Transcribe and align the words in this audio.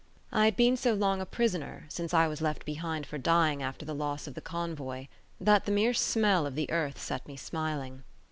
I 0.31 0.45
had 0.45 0.57
been 0.57 0.77
so 0.77 0.95
long 0.95 1.21
a 1.21 1.27
prisoner, 1.27 1.85
since 1.89 2.11
I 2.11 2.25
was 2.25 2.41
left 2.41 2.65
behind 2.65 3.05
for 3.05 3.19
dying 3.19 3.61
after 3.61 3.85
the 3.85 3.93
loss 3.93 4.25
of 4.25 4.33
the 4.33 4.41
convoy, 4.41 5.05
that 5.39 5.65
the 5.67 5.71
mere 5.71 5.93
smell 5.93 6.47
of 6.47 6.55
the 6.55 6.71
earth 6.71 6.99
set 6.99 7.27
me 7.27 7.35
smiling. 7.37 8.01